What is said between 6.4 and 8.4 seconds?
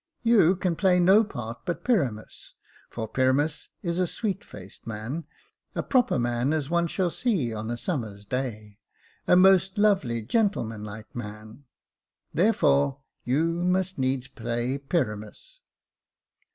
as one shall see on a summer's